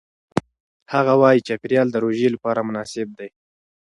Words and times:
هغه 0.93 1.13
وايي 1.21 1.39
چاپېریال 1.47 1.87
د 1.91 1.95
روژې 2.05 2.27
لپاره 2.35 2.65
مناسب 2.67 3.07
دی. 3.19 3.29